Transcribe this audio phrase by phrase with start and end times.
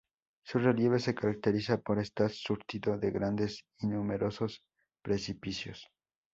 [0.43, 4.63] Su relieve se caracteriza por estar surtido de grandes y numerosos
[5.03, 5.89] precipicios.